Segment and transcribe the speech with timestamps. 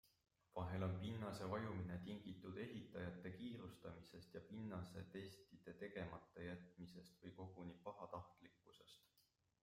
[0.57, 9.05] Vahel on pinnase vajumine tingitud ehitajate kiirustamisest ja pinnasetestide tegemata jätmisest või koguni pahatahtlikkusest.